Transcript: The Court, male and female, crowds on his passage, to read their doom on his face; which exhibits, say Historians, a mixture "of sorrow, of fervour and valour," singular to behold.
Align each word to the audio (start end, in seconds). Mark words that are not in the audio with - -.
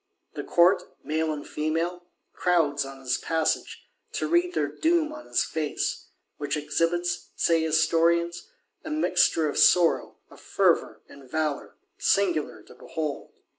The 0.33 0.43
Court, 0.43 0.81
male 1.03 1.31
and 1.31 1.47
female, 1.47 2.07
crowds 2.33 2.83
on 2.85 3.01
his 3.01 3.19
passage, 3.19 3.83
to 4.13 4.27
read 4.27 4.55
their 4.55 4.65
doom 4.67 5.13
on 5.13 5.27
his 5.27 5.43
face; 5.43 6.07
which 6.37 6.57
exhibits, 6.57 7.29
say 7.35 7.61
Historians, 7.61 8.47
a 8.83 8.89
mixture 8.89 9.47
"of 9.47 9.59
sorrow, 9.59 10.17
of 10.31 10.41
fervour 10.41 11.03
and 11.07 11.29
valour," 11.29 11.75
singular 11.99 12.63
to 12.63 12.73
behold. 12.73 13.31